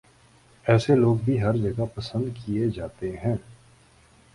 ایسے 0.65 0.95
لوگ 0.95 1.15
بھی 1.25 1.41
ہر 1.41 1.57
جگہ 1.57 1.85
پسند 1.95 2.29
کیے 2.35 2.69
جاتے 2.69 3.15
ہیں 3.17 3.35